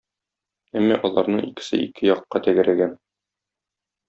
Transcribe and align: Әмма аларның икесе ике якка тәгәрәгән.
Әмма 0.79 0.97
аларның 1.09 1.43
икесе 1.49 1.81
ике 1.83 2.09
якка 2.13 2.43
тәгәрәгән. 2.49 2.97